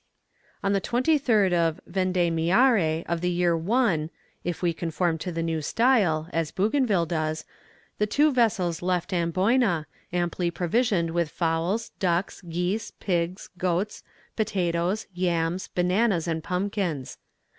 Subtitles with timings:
[0.63, 4.09] On the 23rd of "Vendémiaire" of the year 1,
[4.43, 7.45] if we conform to the new style, as Bougainville does,
[7.99, 14.01] the two vessels left Amboyna, amply provisioned with fowls, ducks, geese, pigs, goats,
[14.35, 17.19] potatoes, yams, bananas, and pumpkins.